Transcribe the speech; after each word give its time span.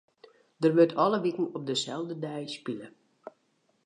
Der 0.63 0.71
wurdt 0.77 0.97
alle 1.03 1.19
wiken 1.25 1.47
op 1.57 1.63
deselde 1.69 2.15
dei 2.23 2.41
spile. 2.55 2.87